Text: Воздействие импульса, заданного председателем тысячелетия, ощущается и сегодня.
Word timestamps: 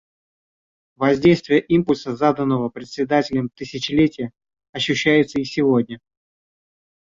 Воздействие 0.95 1.61
импульса, 1.61 2.15
заданного 2.15 2.69
председателем 2.69 3.49
тысячелетия, 3.49 4.31
ощущается 4.71 5.39
и 5.39 5.45
сегодня. 5.45 5.99